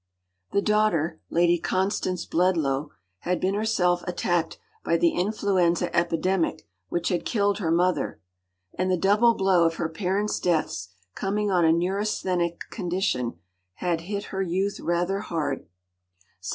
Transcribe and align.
The 0.51 0.63
daughter, 0.63 1.21
Lady 1.29 1.59
Constance 1.59 2.25
Bledlow, 2.25 2.89
had 3.19 3.39
been 3.39 3.53
herself 3.53 4.01
attacked 4.07 4.57
by 4.83 4.97
the 4.97 5.11
influenza 5.11 5.95
epidemic 5.95 6.65
which 6.89 7.09
had 7.09 7.23
killed 7.23 7.59
her 7.59 7.69
mother, 7.69 8.19
and 8.73 8.89
the 8.89 8.97
double 8.97 9.35
blow 9.35 9.63
of 9.63 9.75
her 9.75 9.89
parents’ 9.89 10.39
deaths, 10.39 10.89
coming 11.13 11.51
on 11.51 11.65
a 11.65 11.71
neurasthenic 11.71 12.61
condition, 12.71 13.35
had 13.75 14.01
hit 14.01 14.23
her 14.33 14.41
youth 14.41 14.79
rather 14.79 15.19
hard. 15.19 15.67